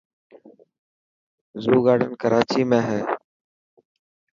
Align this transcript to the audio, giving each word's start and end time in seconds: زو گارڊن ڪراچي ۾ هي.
زو 1.63 1.75
گارڊن 1.85 2.11
ڪراچي 2.21 2.61
۾ 2.69 2.79
هي. 2.87 2.99